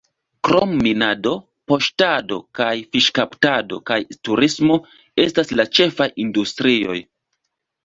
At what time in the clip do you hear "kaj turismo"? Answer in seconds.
3.91-4.81